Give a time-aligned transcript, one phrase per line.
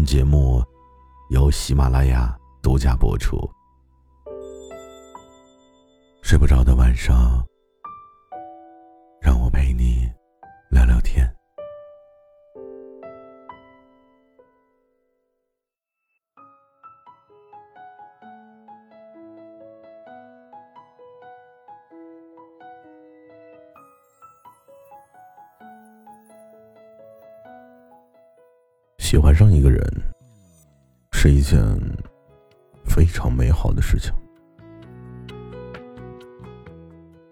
[0.00, 0.64] 本节目
[1.28, 3.36] 由喜马拉雅独家播出。
[6.22, 7.44] 睡不着的晚上，
[29.10, 29.84] 喜欢上一个人
[31.10, 31.58] 是一件
[32.84, 34.12] 非常美好的事情，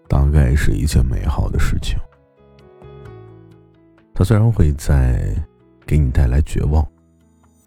[0.09, 1.97] 大概是一件美好的事情。
[4.13, 5.33] 它虽然会在
[5.87, 6.85] 给你带来绝望，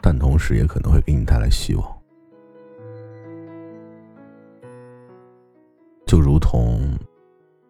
[0.02, 2.02] 但同时也可能会给你带来希望，
[6.06, 6.82] 就如同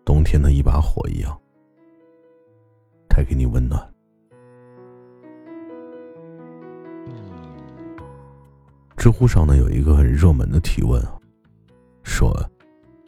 [0.04, 1.40] 冬天的一把火一样，
[3.08, 3.91] 带给你温暖。
[9.02, 11.18] 知乎上呢有一个很热门的提问啊，
[12.04, 12.32] 说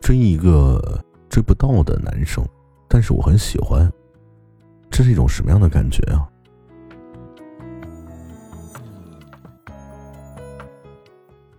[0.00, 2.45] 追一个追不到的男生，
[2.89, 3.89] 但是我很喜欢，
[4.91, 6.28] 这是一种什么样的感觉啊？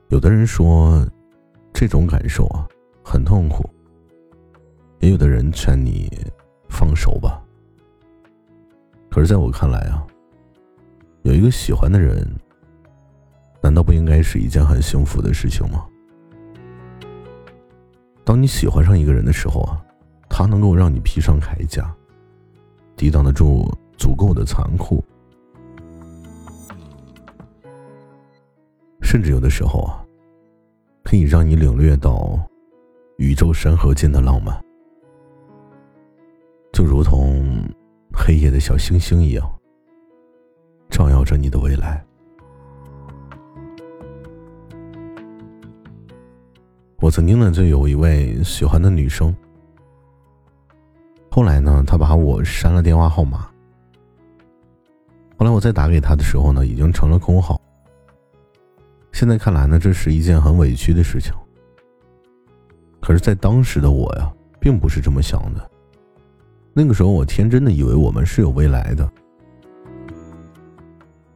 [0.09, 1.07] 有的人说
[1.71, 2.67] 这种感受啊
[3.05, 3.63] 很痛苦，
[4.99, 6.11] 也有的人劝你
[6.67, 7.41] 放手吧。
[9.09, 10.05] 可是在我看来啊，
[11.23, 12.27] 有一个喜欢的人。
[13.65, 15.87] 难道不应该是一件很幸福的事情吗？
[18.23, 19.83] 当你喜欢上一个人的时候啊，
[20.29, 21.91] 他能够让你披上铠甲，
[22.95, 23.67] 抵挡得住
[23.97, 25.03] 足够的残酷，
[29.01, 30.05] 甚至有的时候啊，
[31.03, 32.39] 可以让你领略到
[33.17, 34.63] 宇宙山河间的浪漫，
[36.71, 37.67] 就如同
[38.13, 39.59] 黑夜的小星星一样，
[40.87, 42.05] 照耀着你的未来。
[47.05, 49.31] 我曾经呢就有一位喜欢的女生，
[51.29, 53.47] 后来呢她把我删了电话号码，
[55.37, 57.61] 后来我再打给她的时候呢已经成了空号。
[59.11, 61.31] 现在看来呢这是一件很委屈的事情，
[62.99, 65.69] 可是，在当时的我呀并不是这么想的，
[66.73, 69.07] 那个时候我天真的以为我们是有未来的，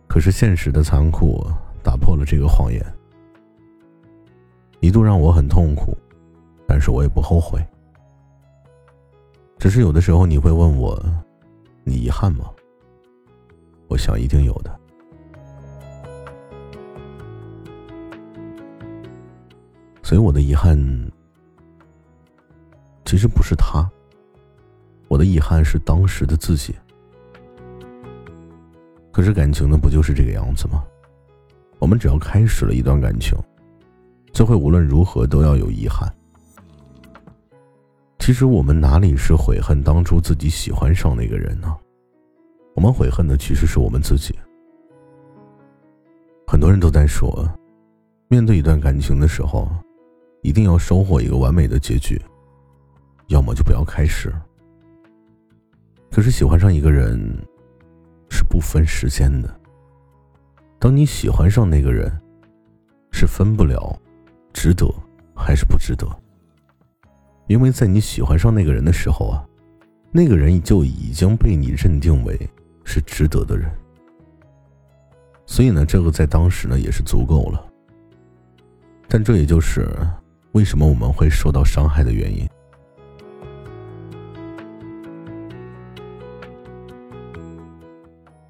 [0.08, 1.48] 可是现实的残酷
[1.84, 2.84] 打破了这个谎言。
[4.80, 5.98] 一度让我很痛苦，
[6.68, 7.60] 但是我也不后悔。
[9.58, 10.98] 只是有的时候你会问我，
[11.84, 12.46] 你遗憾吗？
[13.88, 14.80] 我想一定有的。
[20.02, 20.78] 所以我的遗憾，
[23.06, 23.88] 其实不是他，
[25.08, 26.74] 我的遗憾是当时的自己。
[29.12, 30.84] 可是感情呢，不就是这个样子吗？
[31.80, 33.38] 我们只要开始了一段感情。
[34.40, 36.10] 就会无论如何都要有遗憾。
[38.20, 41.76] 其实我们哪里是悔恨当初自己喜欢上那个人呢？
[42.74, 44.34] 我们悔恨的其实是我们自己。
[46.48, 47.46] 很多人都在说，
[48.30, 49.70] 面对一段感情的时候，
[50.42, 52.18] 一定要收获一个完美的结局，
[53.28, 54.34] 要么就不要开始。
[56.10, 57.20] 可是喜欢上一个人，
[58.30, 59.54] 是不分时间的。
[60.80, 62.10] 当你喜欢上那个人，
[63.12, 64.00] 是分不了。
[64.62, 64.86] 值得
[65.34, 66.06] 还是不值得？
[67.48, 69.48] 因为在你喜欢上那个人的时候啊，
[70.12, 72.38] 那个人就已经被你认定为
[72.84, 73.72] 是值得的人。
[75.46, 77.66] 所以呢，这个在当时呢也是足够了。
[79.08, 79.88] 但这也就是
[80.52, 82.46] 为什么我们会受到伤害的原因。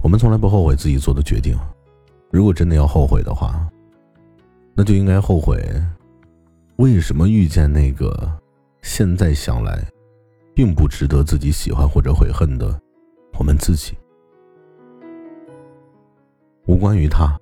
[0.01, 1.55] 我们从来不后悔自己做的决定，
[2.31, 3.69] 如果真的要后悔的话。
[4.75, 5.61] 那就应该后悔，
[6.79, 8.31] 为什么遇见那个
[8.81, 9.85] 现在想来，
[10.55, 12.81] 并不值得自己喜欢或者悔恨的
[13.37, 13.97] 我们自己，
[16.67, 17.37] 无关于他，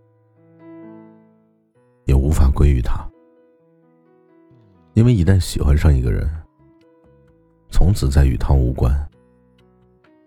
[2.06, 3.08] 也无法归于他，
[4.96, 6.28] 因为一旦喜欢上一个人，
[7.70, 8.92] 从此再与他无关，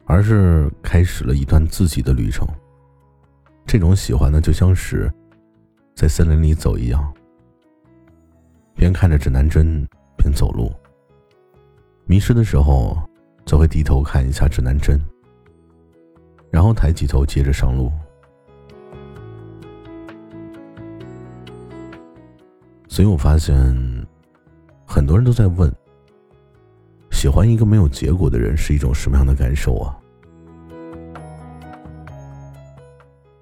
[0.05, 2.47] 而是开始了一段自己的旅程，
[3.67, 5.13] 这种喜欢呢，就像是
[5.97, 7.13] 在森林里走一样，
[8.81, 9.87] 边看着指南针
[10.17, 10.73] 边走路。
[12.07, 12.97] 迷失的时候，
[13.45, 14.99] 则会低头看一下指南针，
[16.51, 17.93] 然后抬起头接着上路。
[22.89, 23.55] 所以我发现，
[24.87, 25.71] 很多人都在问：
[27.11, 29.95] 喜欢一个没有结果的人是一种什么样的感受啊？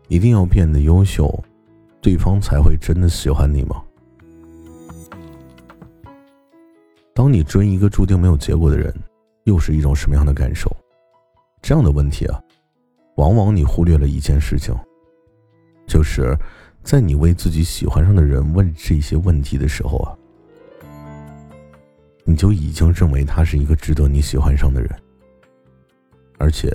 [0.09, 1.33] 一定要变得优秀，
[2.03, 3.85] 对方才会真的喜欢你吗？
[7.19, 8.95] 当你追一个注定没有结果的人，
[9.43, 10.71] 又是一种什么样的感受？
[11.61, 12.41] 这样的问题啊，
[13.17, 14.73] 往往你忽略了一件事情，
[15.85, 16.39] 就是。
[16.85, 20.15] 在你为自己喜欢上的人问这些问题的时候啊，
[22.25, 24.89] 你就已经认为他是一个值得你喜欢上的人。
[26.39, 26.73] 而且，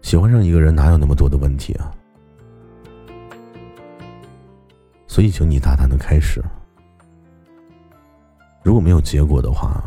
[0.00, 1.92] 喜欢上一个人哪有那么多的问题啊？
[5.06, 6.42] 所以，请你大胆的开始。
[8.62, 9.82] 如果没有结果的话，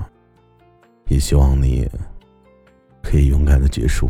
[1.07, 1.89] 也希望你
[3.01, 4.09] 可以勇敢的结束。